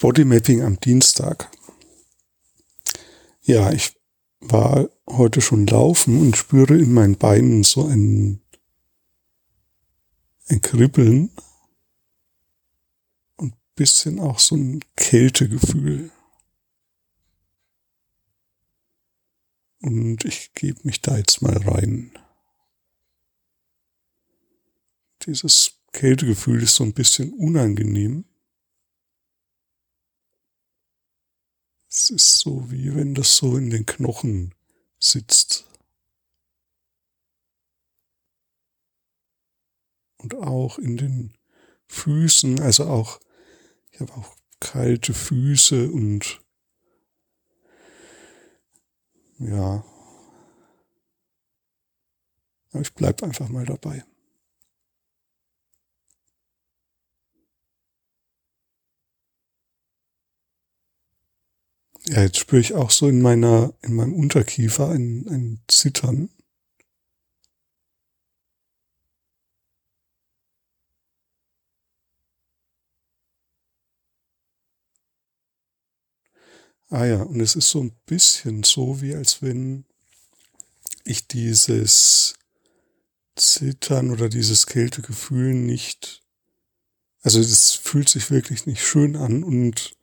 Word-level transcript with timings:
Bodymapping 0.00 0.62
am 0.62 0.80
Dienstag. 0.80 1.50
Ja, 3.42 3.70
ich 3.70 3.94
war 4.40 4.88
heute 5.06 5.42
schon 5.42 5.66
laufen 5.66 6.18
und 6.22 6.38
spüre 6.38 6.78
in 6.78 6.94
meinen 6.94 7.18
Beinen 7.18 7.64
so 7.64 7.86
ein, 7.86 8.40
ein 10.48 10.62
Kribbeln 10.62 11.30
und 13.36 13.54
bisschen 13.74 14.20
auch 14.20 14.38
so 14.38 14.56
ein 14.56 14.82
Kältegefühl. 14.96 16.10
Und 19.82 20.24
ich 20.24 20.54
gebe 20.54 20.80
mich 20.84 21.02
da 21.02 21.18
jetzt 21.18 21.42
mal 21.42 21.58
rein. 21.58 22.12
Dieses 25.26 25.74
Kältegefühl 25.92 26.62
ist 26.62 26.76
so 26.76 26.84
ein 26.84 26.94
bisschen 26.94 27.34
unangenehm. 27.34 28.24
Es 31.90 32.08
ist 32.08 32.38
so, 32.38 32.70
wie 32.70 32.94
wenn 32.94 33.14
das 33.14 33.36
so 33.36 33.56
in 33.56 33.70
den 33.70 33.84
Knochen 33.84 34.54
sitzt. 35.00 35.64
Und 40.18 40.34
auch 40.36 40.78
in 40.78 40.96
den 40.96 41.34
Füßen, 41.88 42.60
also 42.60 42.86
auch, 42.86 43.18
ich 43.90 44.00
habe 44.00 44.12
auch 44.12 44.36
kalte 44.60 45.14
Füße 45.14 45.90
und 45.90 46.40
ja, 49.38 49.82
ich 52.74 52.94
bleib 52.94 53.22
einfach 53.24 53.48
mal 53.48 53.66
dabei. 53.66 54.04
Ja, 62.08 62.22
jetzt 62.22 62.38
spüre 62.38 62.60
ich 62.60 62.74
auch 62.74 62.90
so 62.90 63.08
in 63.08 63.20
meiner, 63.22 63.72
in 63.82 63.94
meinem 63.94 64.12
Unterkiefer 64.14 64.90
ein, 64.90 65.26
ein 65.28 65.60
Zittern. 65.68 66.28
Ah 76.90 77.04
ja, 77.06 77.22
und 77.22 77.40
es 77.40 77.54
ist 77.56 77.70
so 77.70 77.80
ein 77.82 77.92
bisschen 78.06 78.62
so, 78.64 79.00
wie 79.00 79.14
als 79.14 79.42
wenn 79.42 79.84
ich 81.04 81.26
dieses 81.26 82.34
Zittern 83.36 84.10
oder 84.12 84.28
dieses 84.28 84.66
Kältegefühl 84.66 85.54
nicht, 85.54 86.22
also 87.22 87.40
es 87.40 87.72
fühlt 87.72 88.08
sich 88.08 88.30
wirklich 88.30 88.66
nicht 88.66 88.84
schön 88.86 89.16
an 89.16 89.44
und 89.44 89.96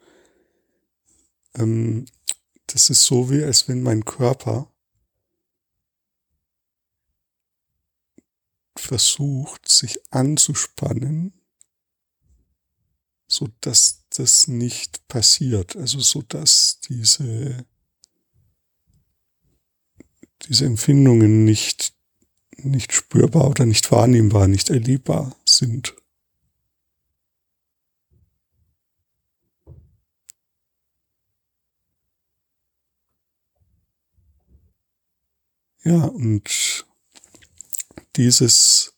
ähm, 1.58 2.06
das 2.68 2.90
ist 2.90 3.04
so 3.04 3.30
wie, 3.30 3.44
als 3.44 3.68
wenn 3.68 3.82
mein 3.82 4.06
Körper 4.06 4.72
versucht, 8.76 9.68
sich 9.68 10.00
anzuspannen, 10.12 11.34
so 13.28 13.50
dass 13.62 14.06
das 14.10 14.48
nicht 14.48 15.08
passiert. 15.08 15.76
Also 15.76 16.00
so 16.00 16.22
dass 16.22 16.80
diese, 16.82 17.66
diese 20.48 20.66
Empfindungen 20.66 21.44
nicht, 21.44 21.94
nicht 22.58 22.94
spürbar 22.94 23.50
oder 23.50 23.66
nicht 23.66 23.92
wahrnehmbar, 23.92 24.48
nicht 24.48 24.70
erlebbar 24.70 25.36
sind. 25.46 25.96
Ja, 35.88 36.04
und 36.04 36.86
dieses 38.18 38.94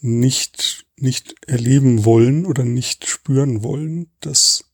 nicht, 0.00 0.86
nicht 0.96 1.34
erleben 1.48 2.04
wollen 2.04 2.46
oder 2.46 2.62
nicht 2.62 3.08
spüren 3.08 3.64
wollen, 3.64 4.12
das, 4.20 4.66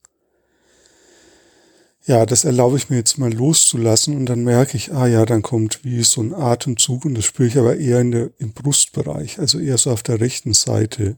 ja, 2.04 2.26
das 2.26 2.44
erlaube 2.44 2.76
ich 2.76 2.90
mir 2.90 2.96
jetzt 2.96 3.16
mal 3.16 3.32
loszulassen 3.32 4.14
und 4.14 4.26
dann 4.26 4.44
merke 4.44 4.76
ich, 4.76 4.92
ah 4.92 5.06
ja, 5.06 5.24
dann 5.24 5.40
kommt 5.40 5.82
wie 5.82 6.02
so 6.02 6.20
ein 6.20 6.34
Atemzug 6.34 7.06
und 7.06 7.14
das 7.14 7.24
spüre 7.24 7.48
ich 7.48 7.56
aber 7.56 7.78
eher 7.78 8.02
in 8.02 8.10
der, 8.10 8.30
im 8.36 8.52
Brustbereich, 8.52 9.38
also 9.38 9.58
eher 9.58 9.78
so 9.78 9.90
auf 9.90 10.02
der 10.02 10.20
rechten 10.20 10.52
Seite, 10.52 11.16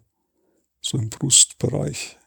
so 0.80 0.96
im 0.96 1.10
Brustbereich. 1.10 2.20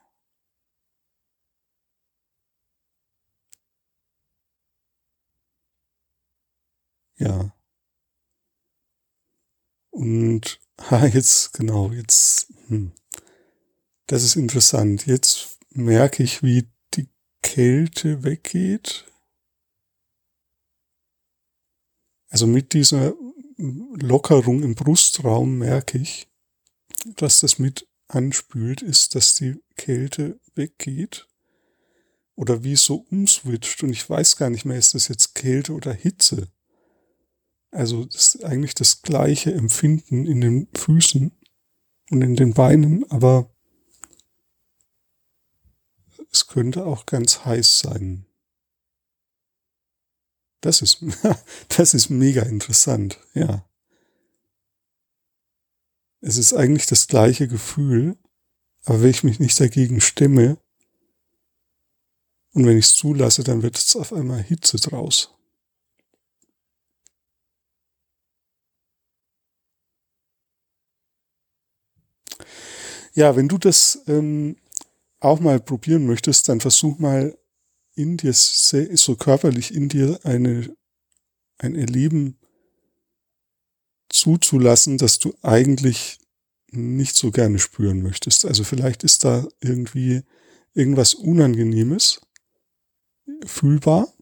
Ja. 7.18 7.54
Und 9.92 10.60
ha, 10.90 11.06
jetzt, 11.06 11.54
genau, 11.54 11.92
jetzt, 11.92 12.52
hm, 12.68 12.92
das 14.08 14.24
ist 14.24 14.36
interessant. 14.36 15.06
Jetzt 15.06 15.58
merke 15.72 16.24
ich, 16.24 16.44
wie 16.44 16.70
die 16.94 17.10
Kälte 17.42 18.24
weggeht. 18.24 19.06
Also 22.30 22.48
mit 22.48 22.74
dieser 22.74 23.14
Lockerung 23.58 24.64
im 24.64 24.76
Brustraum 24.76 25.58
merke 25.58 25.98
ich, 25.98 26.28
dass 27.16 27.40
das 27.40 27.60
mit 27.60 27.88
anspült, 28.08 28.82
ist, 28.82 29.16
dass 29.16 29.36
die 29.36 29.62
Kälte 29.76 30.40
weggeht 30.54 31.28
oder 32.36 32.64
wie 32.64 32.76
so 32.76 33.06
umswitcht 33.10 33.84
und 33.84 33.92
ich 33.92 34.10
weiß 34.10 34.36
gar 34.36 34.50
nicht 34.50 34.66
mehr, 34.66 34.78
ist 34.78 34.94
das 34.94 35.08
jetzt 35.08 35.36
Kälte 35.36 35.74
oder 35.74 35.94
Hitze. 35.94 36.52
Also 37.76 38.06
das 38.06 38.42
eigentlich 38.42 38.74
das 38.74 39.02
gleiche 39.02 39.54
Empfinden 39.54 40.26
in 40.26 40.40
den 40.40 40.70
Füßen 40.74 41.38
und 42.10 42.22
in 42.22 42.38
den 42.38 42.54
Beinen, 42.54 43.04
aber 43.12 43.54
es 46.32 46.48
könnte 46.48 46.86
auch 46.86 47.06
ganz 47.06 47.44
heiß 47.44 47.80
sein. 47.80 48.26
Das 50.62 50.82
ist, 50.82 51.04
das 51.78 51.94
ist 51.94 52.10
mega 52.10 52.44
interessant, 52.44 53.20
ja. 53.34 53.70
Es 56.22 56.38
ist 56.38 56.54
eigentlich 56.54 56.86
das 56.86 57.08
gleiche 57.08 57.50
Gefühl, 57.50 58.18
aber 58.86 59.02
wenn 59.02 59.10
ich 59.10 59.26
mich 59.26 59.42
nicht 59.42 59.60
dagegen 59.60 60.00
stimme 60.00 60.58
und 62.54 62.66
wenn 62.66 62.78
ich 62.78 62.86
es 62.86 62.96
zulasse, 62.96 63.44
dann 63.44 63.64
wird 63.64 63.78
es 63.78 63.98
auf 63.98 64.14
einmal 64.14 64.42
Hitze 64.42 64.78
draus. 64.78 65.35
Ja, 73.16 73.38
wenn 73.38 73.48
du 73.48 73.58
das 73.58 74.02
ähm, 74.08 74.58
auch 75.22 75.40
mal 75.40 75.60
probieren 75.62 76.06
möchtest, 76.06 76.50
dann 76.50 76.60
versuch 76.60 77.00
mal 77.00 77.38
in 77.96 78.18
dir, 78.18 78.34
so 78.34 79.16
körperlich 79.16 79.74
in 79.74 79.88
dir 79.88 80.20
eine, 80.24 80.76
ein 81.58 81.76
Erleben 81.76 82.38
zuzulassen, 84.10 84.98
dass 84.98 85.18
du 85.18 85.34
eigentlich 85.42 86.20
nicht 86.72 87.16
so 87.16 87.32
gerne 87.32 87.58
spüren 87.58 88.02
möchtest. 88.02 88.46
Also 88.46 88.66
vielleicht 88.66 89.06
ist 89.06 89.24
da 89.24 89.48
irgendwie 89.62 90.24
irgendwas 90.74 91.14
Unangenehmes 91.14 92.20
fühlbar. 93.46 94.14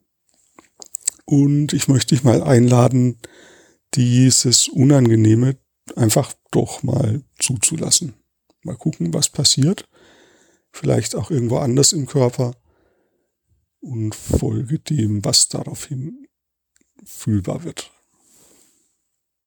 Und 1.25 1.73
ich 1.73 1.87
möchte 1.87 2.13
dich 2.13 2.23
mal 2.23 2.43
einladen, 2.43 3.17
dieses 3.95 4.67
Unangenehme 4.67 5.57
einfach 5.95 6.33
doch 6.51 6.83
mal 6.83 7.23
zuzulassen. 7.39 8.13
Mal 8.63 8.75
gucken, 8.75 9.13
was 9.13 9.29
passiert. 9.29 9.87
Vielleicht 10.71 11.15
auch 11.15 11.31
irgendwo 11.31 11.57
anders 11.57 11.93
im 11.93 12.05
Körper. 12.05 12.55
Und 13.79 14.15
folge 14.15 14.79
dem, 14.79 15.23
was 15.23 15.49
daraufhin 15.49 16.27
fühlbar 17.05 17.63
wird. 17.63 17.92